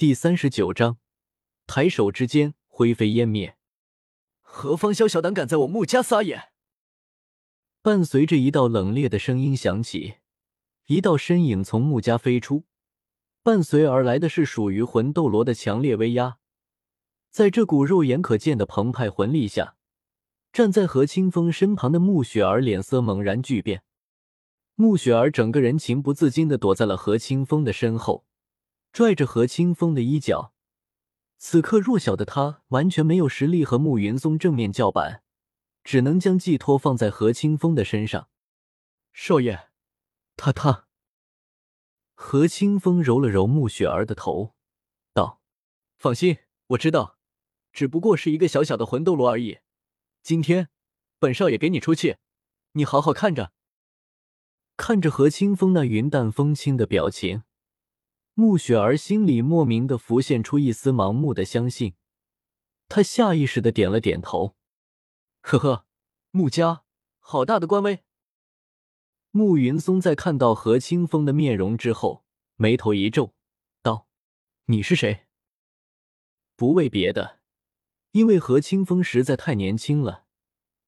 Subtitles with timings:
[0.00, 0.96] 第三十九章，
[1.66, 3.58] 抬手之间灰飞烟灭。
[4.40, 6.52] 何方宵小胆敢在我穆家撒野？
[7.82, 10.14] 伴随着一道冷冽的声音响起，
[10.86, 12.64] 一道身影从穆家飞出，
[13.42, 16.38] 伴随而来的是属于魂斗罗的强烈威压。
[17.28, 19.76] 在这股肉眼可见的澎湃魂力下，
[20.50, 23.82] 站在何清风身旁的穆雪儿脸色猛然巨变。
[24.76, 28.24] 穆雪儿整个人情不自禁的躲在了何清风的身后，
[28.92, 30.52] 拽着何清风的衣角。
[31.38, 35.22] 此刻弱小的他完全没有实力和慕云松正面叫板，
[35.82, 38.28] 只能将寄托放在何清风的身上。
[39.12, 39.70] 少爷，
[40.36, 40.86] 他他。
[42.14, 44.54] 何清风揉了揉慕雪儿的头，
[45.14, 45.40] 道
[45.96, 47.16] ：“放心，我知道。”
[47.72, 49.60] 只不过是一个小小的魂斗罗而已，
[50.22, 50.68] 今天
[51.20, 52.16] 本少爷给你出气，
[52.72, 53.52] 你好好看着。
[54.76, 57.44] 看着何清风那云淡风轻的表情，
[58.40, 61.92] 穆雪儿心里莫名的浮现出一丝盲目的相信，
[62.88, 64.56] 她下意识的点了点头。
[65.42, 65.84] 呵呵，
[66.30, 66.84] 穆家
[67.18, 68.02] 好大的官威。
[69.30, 72.24] 穆云松在看到何清风的面容之后，
[72.56, 73.34] 眉头一皱，
[73.82, 74.06] 道
[74.68, 75.26] ：“你是谁？”
[76.56, 77.40] 不为别的。
[78.12, 80.24] 因为何清风实在太年轻了，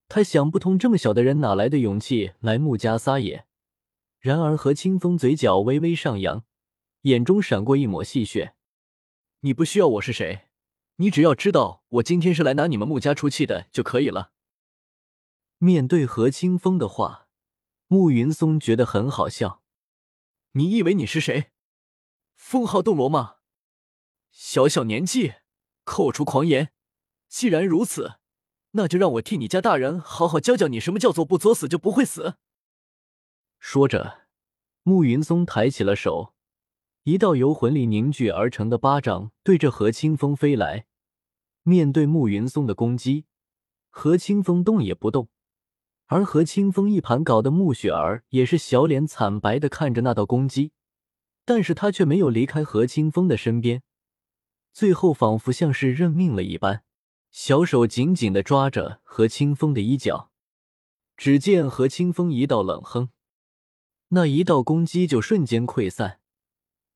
[0.09, 3.45] 他想不通这么小的人哪来的勇气来穆家撒野。
[4.21, 6.47] 然而何清风嘴角微微上扬，
[7.03, 8.53] 眼中闪过一抹戏谑
[9.41, 10.49] ：“你不需要我是谁，
[10.97, 14.31] 你只要知道我今天是来拿你们穆家出气的就可以了。”
[15.59, 17.27] 面对何清风的话，
[17.89, 19.65] 穆云松觉得很好笑
[20.53, 21.51] ：“你以为你是谁？
[22.37, 23.39] 封号斗罗吗？
[24.31, 25.35] 小小年纪，
[25.83, 26.73] 口出狂言。”
[27.27, 28.21] 既然如此，
[28.73, 32.37] 那就让我替你家大人好好教教你什么叫做不作死就不会死。
[33.59, 34.29] 说着，
[34.83, 36.32] 穆云松抬起了手，
[37.05, 40.87] 一道由魂力凝聚而成的巴掌对着何清风飞来。
[41.65, 43.27] 面对慕云松的攻击，
[43.91, 45.29] 何清风动也不动，
[46.07, 50.71] 而何清风一盘搞得慕雪儿也是小脸惨白的看着那道攻击，
[51.45, 53.83] 但是他却没有离开何清风的身边，
[54.73, 56.85] 最后仿佛像是认命了一般。
[57.33, 60.31] 小手紧紧的抓着何清风的衣角，
[61.17, 63.09] 只见何清风一道冷哼，
[64.09, 66.21] 那一道攻击就瞬间溃散，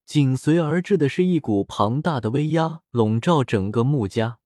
[0.07, 4.39] 紧随而至的是一股庞大的威压笼罩整个穆家，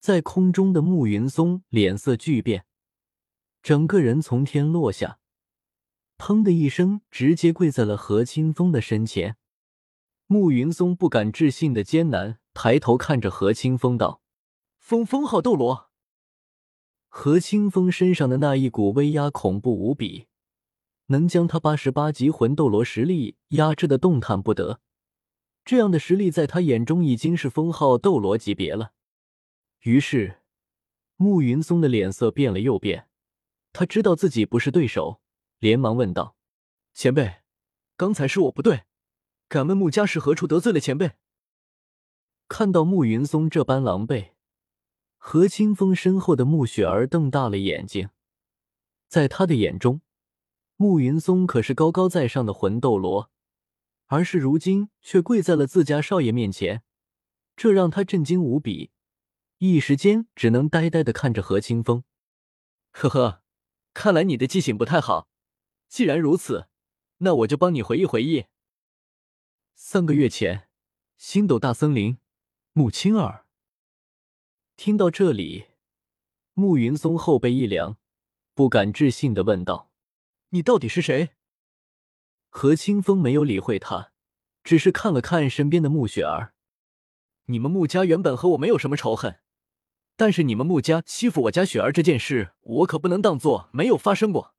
[0.00, 2.66] 在空中的穆云松脸色巨变，
[3.62, 5.20] 整个人从天落下，
[6.18, 9.36] 砰的一声，直接跪在了何清风的身前。
[10.26, 14.20] 穆云松不敢置信的艰难抬头看着何清风道。
[14.78, 15.90] 风封号斗罗，
[17.08, 20.26] 何清风身上的那一股威压恐怖无比，
[21.06, 24.80] 能将他八十八级魂斗罗实力压制的动弹不得。
[25.64, 28.92] 这样的实力在他眼中已经是封号斗罗级别了。
[29.80, 30.40] 于是，
[31.16, 33.08] 穆云松的脸色变了又变，
[33.72, 35.20] 他知道自己不是对手，
[35.58, 36.36] 连忙问道
[36.94, 37.42] ：“前辈，
[37.96, 38.84] 刚才是我不对，
[39.48, 41.12] 敢问穆家是何处得罪了前辈？”
[42.48, 44.30] 看到穆云松这般狼狈。
[45.18, 48.10] 何清风身后的穆雪儿瞪大了眼睛，
[49.08, 50.00] 在他的眼中，
[50.76, 53.30] 慕云松可是高高在上的魂斗罗，
[54.06, 56.82] 而是如今却跪在了自家少爷面前，
[57.56, 58.90] 这让他震惊无比，
[59.58, 62.04] 一时间只能呆呆的看着何清风。
[62.90, 63.42] 呵呵，
[63.94, 65.28] 看来你的记性不太好。
[65.88, 66.68] 既然如此，
[67.18, 68.44] 那我就帮你回忆回忆。
[69.74, 70.68] 三个月前，
[71.16, 72.18] 星斗大森林，
[72.72, 73.46] 穆青儿。
[74.76, 75.68] 听到这里，
[76.52, 77.96] 穆云松后背一凉，
[78.52, 79.90] 不敢置信的问道
[80.50, 81.30] ：“你到底是谁？”
[82.48, 84.12] 何清风没有理会他，
[84.64, 86.54] 只是看了看身边的穆雪儿
[87.46, 89.40] ：“你们穆家原本和我没有什么仇恨，
[90.16, 94.54] 但是你们穆家欺负我家雪儿这件事，我可不能当做没有发生过。”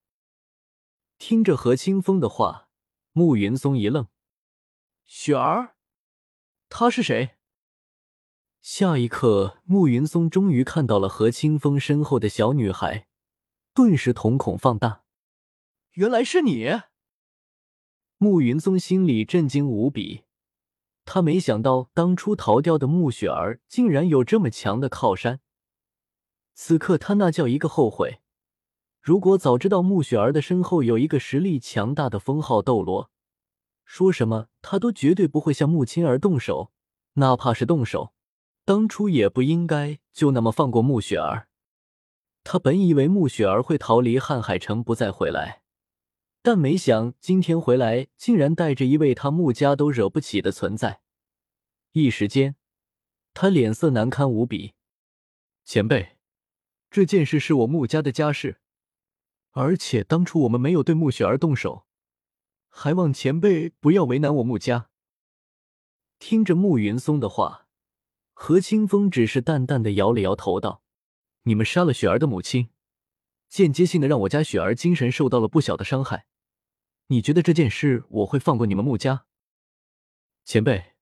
[1.18, 2.70] 听着何清风的话，
[3.14, 4.08] 穆云松一愣
[5.04, 5.76] ：“雪儿，
[6.70, 7.32] 她是谁？”
[8.62, 13.08] 下一刻，穆云松终于看到了何清风身后的小女孩，
[13.74, 15.06] 顿时瞳孔放大。
[15.98, 16.80] 原来是你！
[18.20, 20.26] 穆云松心里震惊无比，
[21.06, 25.40] 他没想到当初逃掉的穆雪儿竟然有这么强的靠山。
[26.54, 28.20] 此刻他那叫一个后悔！
[29.02, 33.10] 如果早知道穆雪儿的身后有一个实力强大的封号斗罗，
[33.84, 36.72] 说什么他都绝对不会向穆青儿动手，
[37.14, 38.14] 哪怕是动手。
[38.66, 41.48] 当初也不应该就那么放过穆雪儿。
[42.44, 45.64] 他本以为穆雪儿会逃离瀚海城不再回来，
[46.48, 51.02] 但没想今天回来竟然带着一位他穆家都惹不起的存在。
[51.92, 52.56] 一时间，
[53.34, 54.74] 他脸色难堪无比。
[55.66, 56.16] 前辈，
[56.90, 58.62] 这件事是我穆家的家事，
[59.52, 61.86] 而且当初我们没有对穆雪儿动手，
[62.70, 64.90] 还望前辈不要为难我穆家。
[66.18, 67.68] 听着穆云松的话，
[68.34, 70.82] 何清风只是淡淡的摇了摇头，道
[71.44, 72.70] ：“你们杀了雪儿的母亲，
[73.50, 76.26] 间接性的让我家雪儿精神受到了不小的伤害。
[77.08, 79.26] 你觉得这件事我会放过你们穆家？
[80.44, 80.96] 前辈，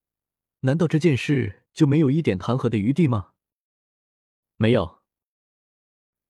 [0.61, 3.33] 难道这件事就没有一点谈和的余地吗？”
[4.57, 5.03] 没有。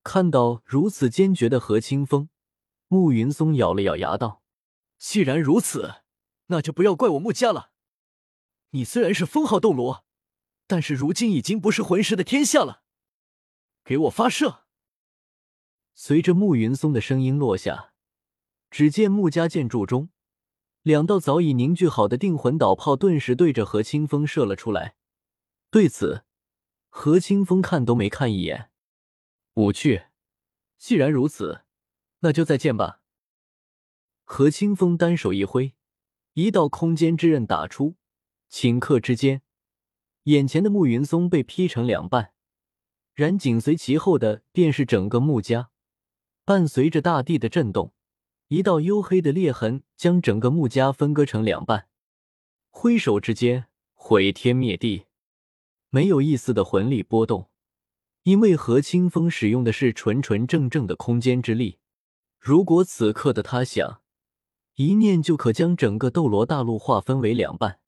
[0.02, 2.28] 看到如此坚决的何清风，
[2.88, 4.42] 穆云松咬了咬牙道
[4.98, 6.02] ：“既然如此，
[6.46, 7.72] 那就不要怪我穆家了。”
[8.70, 10.06] 你虽然是封号斗罗，
[10.66, 12.84] 但是如今已经不是魂师的天下了。
[13.84, 14.64] 给我发射！
[15.94, 17.94] 随着穆云松的声音落下，
[18.76, 20.10] 只见穆家建筑中
[20.82, 24.96] 两道早已凝聚好的定魂导炮顿时对着何清风射了出来。
[25.70, 26.26] 对此，
[26.90, 28.70] 何清风看都没看一眼。
[29.54, 30.08] 无趣。
[30.76, 31.62] 既然如此，
[32.18, 33.00] 那就再见吧。
[34.24, 35.72] 何清风单手一挥，
[36.34, 37.96] 一道空间之刃打出。
[38.50, 39.40] 顷刻之间，
[40.24, 42.34] 眼前的穆云松被劈成两半，
[43.14, 45.70] 然紧随其后的便是整个穆家。
[46.44, 47.94] 伴随着大地的震动，
[48.48, 51.88] 一道黝黑的裂痕将整个穆家分割成两半。
[52.70, 55.06] 挥手之间，毁天灭地，
[55.90, 57.50] 没有一丝的魂力波动，
[58.22, 61.78] 因为何清风使用的是纯纯正正的空间之力。
[62.38, 64.00] 如果此刻的他想，
[64.76, 67.80] 一念就可将整个斗罗大陆划分为两半。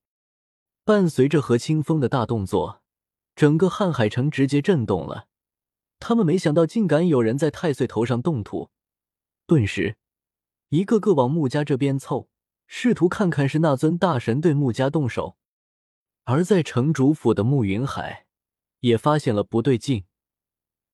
[0.85, 2.83] 伴随着何清风的大动作，
[3.37, 5.29] 整个瀚海城直接震动了。
[6.01, 8.71] 他们没想到，竟敢有人在太岁头上动土。
[9.47, 9.97] 顿时，
[10.70, 12.29] 一个个往穆家这边凑，
[12.67, 15.37] 试图看看是那尊大神对穆家动手。
[16.25, 18.26] 而在城主府的穆云海
[18.81, 20.05] 也发现了不对劲。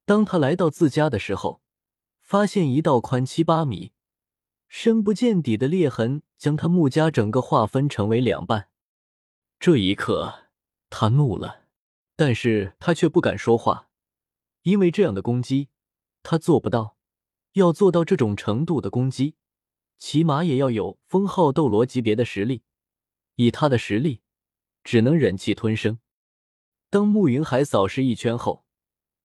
[0.04, 1.60] 当他来到自家的时候，
[2.20, 3.92] 发现一道宽七八米、
[4.68, 8.68] 深不见底的裂痕将他穆家整个划分成为两半。
[9.58, 10.46] 这一刻，
[10.88, 11.64] 他怒了，
[12.14, 13.88] 但是他却不敢说话，
[14.62, 15.70] 因为这样的攻击
[16.22, 16.96] 他做不到。
[17.54, 19.36] 要做到这种程度的攻击，
[19.98, 22.62] 起码也要有封号斗罗级别的实力。
[23.36, 24.22] 以他的实力，
[24.84, 25.98] 只能忍气吞声。
[26.88, 28.64] 当慕云海扫视一圈后，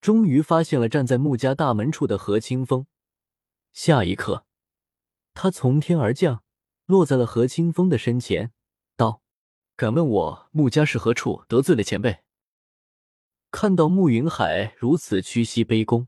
[0.01, 2.87] 终于发现了站在穆家大门处的何清风。
[3.71, 4.45] 下一刻，
[5.35, 6.43] 他从天而降，
[6.85, 8.51] 落在了何清风的身前。
[8.95, 9.21] 道
[9.75, 12.23] 敢问我穆家是何处得罪了前辈？
[13.51, 16.07] 看到穆云海如此屈膝卑躬，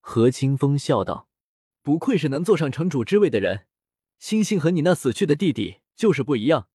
[0.00, 1.28] 何清风笑道
[1.82, 3.67] ：“不愧是能坐上城主之位的人，
[4.18, 6.68] 星星和你那死去的弟弟就是不一样。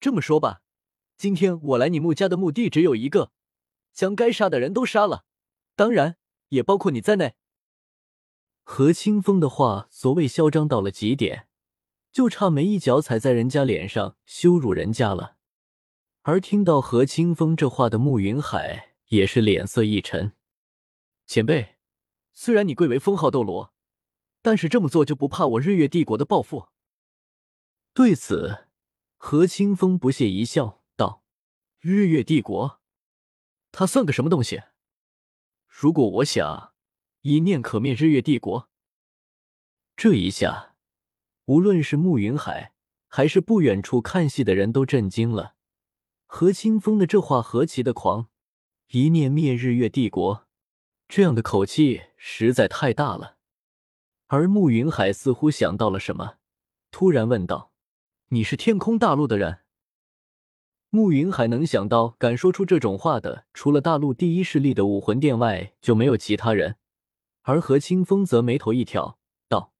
[0.00, 0.62] 这么说吧，
[1.16, 3.32] 今天我来你穆家的目的只有一个，
[3.92, 5.24] 将该杀的人都杀了，
[5.74, 6.16] 当然
[6.48, 7.34] 也包括你在内。”
[8.62, 11.48] 何清风的话所谓嚣张到了极点，
[12.12, 15.36] 就差没一脚踩在人家脸上羞辱人家了。
[16.22, 20.32] 而听到何清风这话的慕云海也是脸色一沉。
[21.26, 21.76] 前辈，
[22.32, 23.74] 虽然你贵为封号斗罗，
[24.40, 26.68] 但是这么做就不怕我日月帝国的报复？
[27.94, 28.66] 对此，
[29.16, 31.22] 何清风不屑一笑，道
[31.78, 32.80] ：“日月帝国，
[33.70, 34.64] 他算个什么东西？
[35.68, 36.74] 如果我想，
[37.20, 38.68] 一念可灭日月帝国。”
[39.96, 40.74] 这一下，
[41.44, 42.74] 无论是慕云海
[43.06, 45.54] 还是不远处看戏的人都震惊了。
[46.26, 48.28] 何清风的这话何其的狂！
[48.88, 50.48] 一念灭日月帝国，
[51.06, 53.38] 这样的口气实在太大了。
[54.26, 56.38] 而慕云海似乎想到了什么，
[56.90, 57.70] 突然问道
[58.34, 59.60] ：“你是天空大陆的人？”
[60.90, 66.76] 慕云海能想到敢说出这种话的，除了大陆第一势力的武魂殿外，就没有其他人。
[67.42, 69.72] 而何清风则眉头一挑，道：“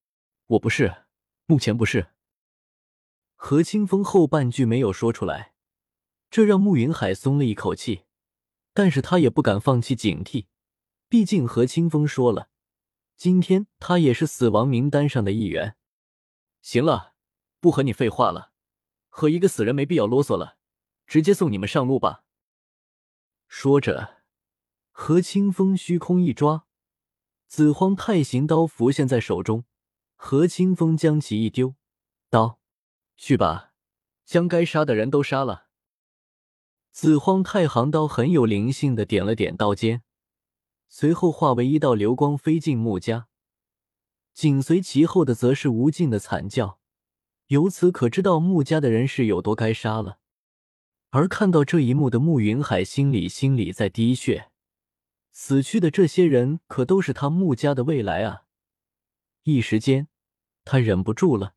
[0.47, 1.05] 我不是，
[1.47, 2.09] 目前不是。”
[3.35, 5.55] 何清风后半句没有说出来。
[6.31, 8.03] 这让慕云海松了一口气，
[8.73, 10.47] 但是他也不敢放弃警惕，
[11.09, 12.49] 毕竟何清风说了，
[13.17, 15.77] 今天他也是死亡名单上的一员。
[16.61, 17.14] 行了，
[17.65, 18.53] 不和你废话了，
[19.09, 20.59] 和一个死人没必要啰嗦了，
[21.07, 22.23] 直接送你们上路吧。
[23.49, 24.23] 说着，
[24.91, 26.67] 何清风虚空一抓，
[27.47, 29.65] 紫荒太行刀浮现在手中，
[30.15, 31.75] 何清风将其一丢，
[32.29, 32.61] 刀
[33.17, 33.73] ：“去吧，
[34.27, 35.69] 将该杀的人都杀了。”
[36.93, 40.03] 紫荒太行刀很有灵性的点了点刀尖，
[40.91, 43.29] 随后化为一道流光飞进穆家，
[44.35, 46.79] 紧随其后的则是无尽的惨叫。
[47.49, 50.19] 由此可知道穆家的人是有多该杀了。
[51.11, 54.51] 而看到这一幕的慕云海心里心里在滴血，
[55.31, 58.43] 死去的这些人可都是他穆家的未来啊！
[59.45, 60.09] 一时间，
[60.65, 61.55] 他忍不住了，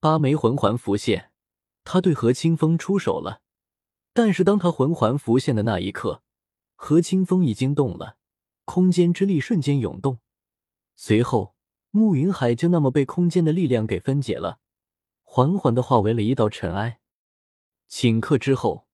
[0.00, 1.30] 八枚魂环浮现，
[1.84, 3.42] 他对何清风出手了。
[4.12, 6.22] 但是当他魂环浮现的那一刻，
[6.74, 8.16] 何清风已经动了，
[8.64, 10.18] 空间之力瞬间涌动，
[10.96, 11.54] 随后
[11.90, 14.58] 慕云海就那么被空间的力量给分解了，
[15.34, 17.00] 缓缓的化为了一道尘埃。
[17.90, 18.86] 顷刻之后，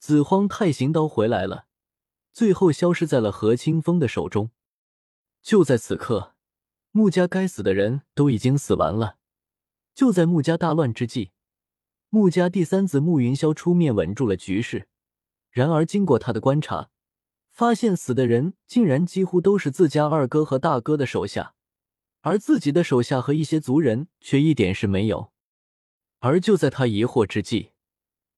[0.00, 1.66] 紫荒太行刀回来了，
[2.32, 4.50] 最后消失在了何清风的手中。
[5.40, 6.34] 就在此刻。
[6.90, 9.18] 穆家该死的人都已经死完了。
[9.94, 11.30] 就在穆家大乱之际，
[12.08, 14.88] 穆家第三子穆云霄出面稳住了局势。
[15.52, 16.90] 然而，经过他的观察，
[17.52, 21.54] 发现死的人竟然几乎都是自家二哥和大哥的手下，
[22.22, 25.30] 而自己的手下和一些族人却一点事没有。
[26.20, 27.72] 而就在他疑惑之际，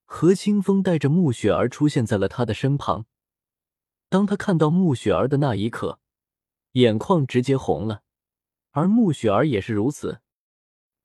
[0.05, 3.07] 何清风带着穆雪儿出现在了他的身旁。
[4.09, 6.01] 当他看到穆雪儿的那一刻，
[6.73, 8.03] 眼眶直接红了。
[8.73, 10.21] 而穆雪儿也是如此。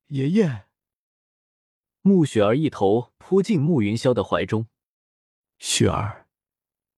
[0.08, 0.66] 爷爷，
[2.02, 4.68] 穆雪儿一头扑进穆云霄的怀中。
[5.58, 6.28] 雪儿，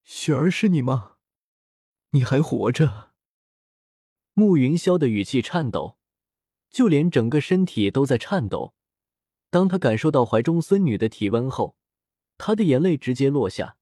[0.02, 1.16] 雪儿是你吗？
[2.10, 3.12] 你还活着？
[4.34, 5.98] 穆云霄的语气颤抖，
[6.68, 8.74] 就连整个身体都在颤抖。
[9.50, 11.76] 当他感受到怀中孙女的体温后，
[12.36, 13.76] 他的眼泪直接落下，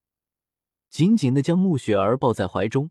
[0.89, 2.91] 紧紧的将穆雪儿抱在怀中，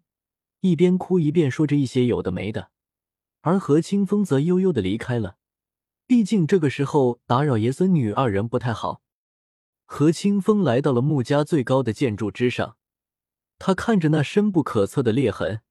[0.59, 2.71] 一边哭一边说着一些有的没的。
[3.41, 5.37] 而何清风则悠悠的离开了，
[6.07, 9.01] 毕竟这个时候打扰爷孙女二人不太好。
[9.85, 12.77] 何清风来到了穆家最高的建筑之上，
[13.59, 15.61] 他看着那深不可测的裂痕，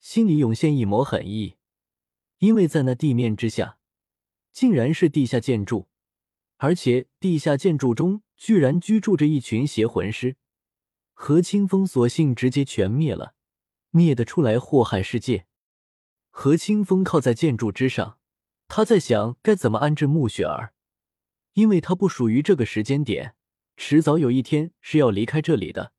[0.00, 1.56] 心里涌现一抹狠意，
[2.38, 3.78] 因为在那地面之下，
[4.52, 5.88] 竟然是地下建筑，
[6.56, 10.36] 而且地下建筑中居然居住着一群邪魂师。
[11.12, 13.34] 何清风索性直接全灭了，
[13.90, 15.46] 灭得出来祸害世界。
[16.30, 18.18] 何清风靠在建筑之上，
[18.66, 20.74] 他在想该怎么安置穆雪儿，
[21.52, 23.36] 因为他不属于这个时间点，
[23.76, 25.92] 迟早有一天是要离开这里的，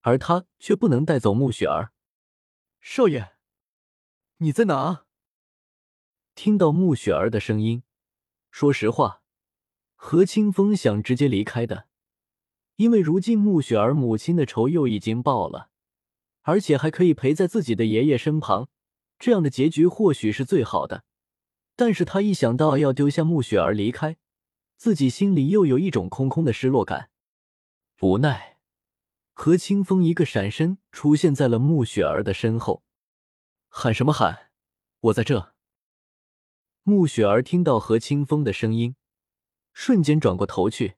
[0.00, 1.92] 而他却不能带走穆雪儿。
[2.80, 3.34] 少爷，
[4.38, 5.04] 你在哪？
[6.34, 7.84] 听到穆雪儿的声音，
[8.50, 9.22] 说实话，
[10.00, 11.88] 何清风想直接离开的，
[12.76, 15.70] 因为如今穆雪儿母亲的仇又已经报了，
[16.42, 18.68] 而且还可以陪在自己的爷爷身旁。
[19.18, 21.02] 这样的结局或许是最好的，
[21.74, 24.16] 但是他一想到要丢下穆雪儿离开，
[24.76, 27.10] 自己心里又有一种空空的失落感。
[28.00, 28.58] 无奈，
[29.34, 32.84] 何清风一个闪身出现在了穆雪儿的身后，
[33.68, 34.52] 喊什么喊？
[35.00, 35.52] 我在这。
[36.84, 38.94] 穆雪儿听到何清风的声音，
[39.80, 40.96] 瞬间转过头去，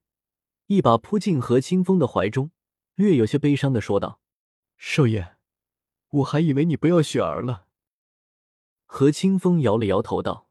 [0.68, 2.50] 一把扑进何清风的怀中，
[2.94, 4.22] 略有些悲伤的说道
[4.78, 5.36] ：“少爷，
[6.08, 7.66] 我还以为你不要雪儿了。”
[8.86, 10.48] 何清风摇了摇头，道：“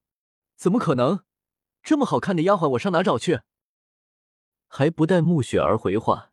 [0.55, 1.23] 怎么可能？
[1.81, 3.41] 这么好看的丫鬟，我上哪找去？”
[4.69, 6.31] 还不待穆雪儿回话，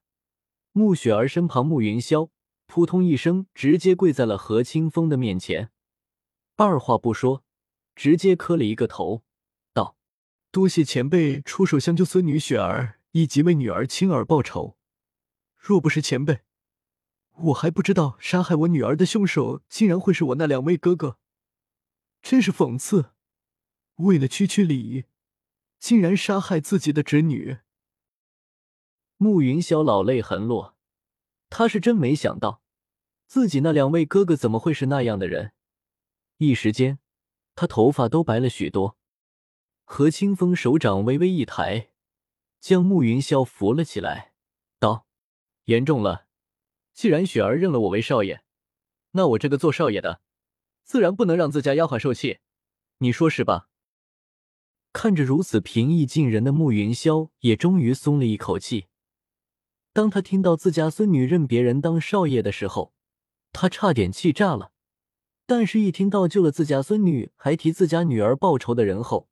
[0.72, 2.28] 穆雪儿身旁穆云霄
[2.66, 5.72] 扑通一声，直接跪在了何清风的面前，
[6.56, 7.42] 二话不说，
[7.94, 9.22] 直接磕了一个头
[10.56, 14.78] ，：“多谢前辈出手相救孙女雪儿，以及为女儿青儿报仇。
[15.54, 16.40] 若不是前辈，
[17.34, 21.18] 我还不知道杀害我女儿的凶手竟然会是我那两位哥哥。”
[22.24, 23.10] 真是讽刺！
[23.96, 25.04] 为了区区礼仪，
[25.78, 27.58] 竟然杀害自己的侄女。
[29.18, 30.74] 慕云霄老泪横落，
[31.50, 32.62] 他是真没想到，
[33.26, 35.52] 自己那两位哥哥怎么会是那样的人。
[36.38, 36.98] 一时间，
[37.54, 38.96] 他头发都白了许多。
[39.96, 41.88] 何清风手掌微微一抬，
[42.60, 44.34] 将慕云霄扶了起来，
[44.78, 45.06] 道
[45.64, 46.26] ：“严重了！
[46.92, 48.42] 既然雪儿认了我为少爷，
[49.12, 50.20] 那我这个做少爷的……”
[50.84, 52.40] 自然不能让自家丫鬟受气，
[52.98, 53.70] 你说是吧？
[54.92, 58.88] 看着如此平易近人的慕云霄，也终于松了一口气。
[59.94, 62.92] 当他听到自家孙女认别人当少爷的时候，
[63.50, 64.72] 他差点气炸了。
[65.46, 69.30] 但是，一听到救了自家孙女还替自家女儿报仇的人后，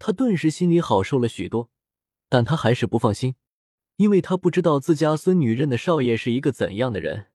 [0.00, 1.70] 他顿时心里好受了许多。
[2.28, 3.34] 但他还是不放心，
[3.96, 7.26] 因为他不知道自家孙女认的少爷是一个怎样的人。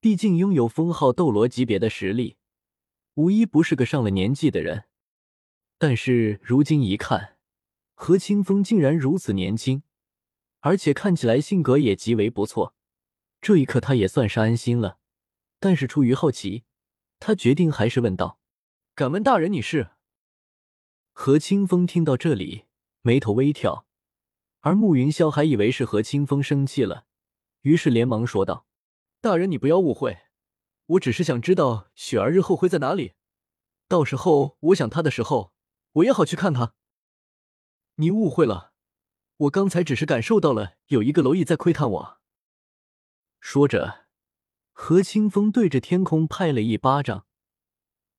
[0.00, 2.36] 毕竟拥有封号斗罗级别的实力。
[3.14, 4.84] 无一不是个上了年纪的人，
[5.76, 7.36] 但是如今一看，
[7.94, 9.82] 何清风竟然如此年轻，
[10.60, 12.76] 而且看起来性格也极为不错。
[13.40, 14.98] 这一刻，他也算是安心了。
[15.58, 16.62] 但是出于好奇，
[17.18, 18.38] 他决定还是问道
[18.94, 19.88] ：“敢问大人你是？”
[21.20, 22.66] 何清风听到这里，
[23.02, 23.88] 眉头微挑，
[24.60, 27.06] 而慕云霄还以为是何清风生气了，
[27.62, 28.68] 于是连忙说道
[29.20, 30.20] ：“大人，你不要误会，
[30.86, 33.14] 我只是想知道雪儿日后会在哪里，
[33.88, 35.52] 到时候我想她的时候，
[35.94, 36.74] 我也好去看她。”
[37.98, 38.72] 你误会了，
[39.38, 42.20] 我刚才只是感受到了有一个蝼蚁在窥探我。
[43.40, 44.06] 说着，
[44.70, 47.26] 何清风对着天空拍了一巴掌，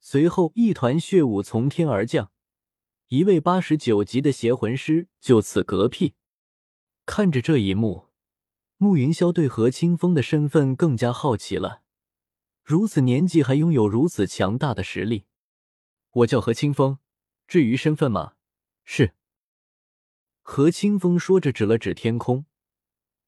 [0.02, 2.34] 随后一团血雾从天而降，
[3.10, 6.14] 一位八十九级的邪魂师就此嗝屁。
[7.08, 8.10] 看着这一幕，
[8.78, 11.82] 慕云霄对何清风的身份更加好奇了。
[12.64, 15.26] 如此年纪还拥有如此强大的实力，
[16.12, 17.00] 我叫何清风。
[17.48, 18.34] 至于身份嘛，
[18.86, 19.16] 是。
[20.44, 22.46] 何清风说着，指了指天空。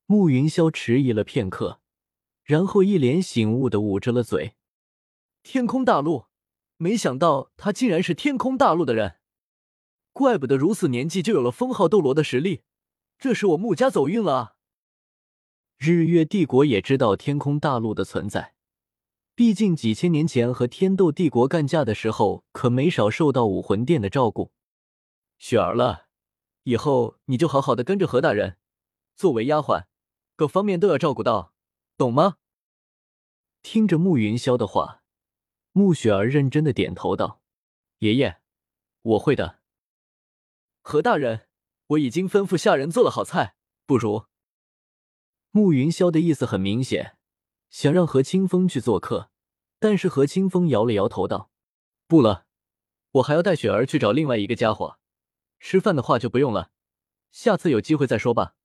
[0.06, 1.82] 慕云霄迟疑了片刻，
[2.44, 4.54] 然后一脸醒悟的捂着了嘴。
[5.42, 6.26] 天空大陆，
[6.78, 9.16] 没想到他竟然是天空大陆的人，
[10.14, 12.64] 怪不得如此年纪就有了封号斗罗的实力，
[13.18, 14.56] 这是我穆家走运了！
[15.78, 18.54] 日月帝国也知道天空大陆的存在，
[19.34, 24.52] 毕竟几千年前和天斗帝国干架的时候，可没少受到武魂殿的照顾。
[25.40, 26.08] 雪儿了。
[26.64, 28.58] 以后你就好好的跟着何大人，
[29.16, 29.86] 作为丫鬟，
[30.36, 31.54] 各方面都要照顾到，
[31.98, 32.38] 懂吗？
[33.64, 35.02] 听着慕云霄的话，
[35.72, 37.42] 慕雪儿认真的点头道
[38.00, 38.38] ：“爷爷，
[39.02, 39.61] 我会的。”
[40.82, 41.48] 何大人，
[41.88, 44.26] 我已经吩咐下人做了好菜，不如……
[45.52, 47.18] 慕云霄的意思很明显，
[47.70, 49.30] 想让何清风去做客，
[49.80, 51.52] 但是何清风摇了摇头道
[52.08, 52.46] ：“不了，
[53.12, 54.98] 我还要带雪儿去找另外一个家伙。”
[55.60, 56.72] 吃饭的话就不用了，
[57.30, 58.56] 下次有机会再说吧。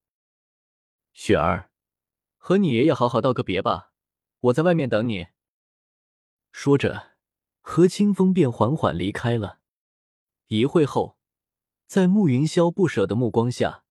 [1.12, 1.70] 雪儿，
[2.38, 3.92] 和你爷爷好好道个别吧，
[4.40, 5.26] 我在外面等你。
[6.52, 7.16] 说着，
[7.60, 9.58] 何清风便缓缓离开了。
[10.46, 11.15] 一会后，
[11.86, 13.84] 在慕云霄不舍的目光下，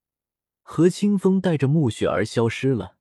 [0.62, 2.98] 何清风带着慕雪儿消失了。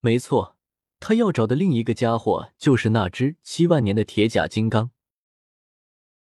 [0.00, 0.56] 没错，
[1.00, 4.90] 他要找的另一个家伙就是那只七万年的铁甲金刚。